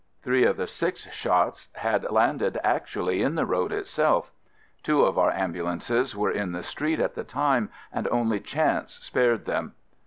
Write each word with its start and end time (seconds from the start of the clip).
Three 0.23 0.45
of 0.45 0.57
the 0.57 0.65
six 0.65 1.01
shots 1.13 1.69
had 1.73 2.09
landed 2.09 2.59
actually 2.63 3.21
in 3.21 3.35
the 3.35 3.45
road 3.45 3.71
itself. 3.71 4.31
Two 4.81 5.03
of 5.03 5.19
our 5.19 5.29
ambulances 5.29 6.15
were 6.17 6.31
in 6.31 6.53
the 6.53 6.63
street 6.63 6.99
at 6.99 7.13
the 7.13 7.23
time 7.23 7.69
and 7.93 8.07
only 8.07 8.39
chance 8.39 8.95
spared 8.95 9.45
them. 9.45 9.75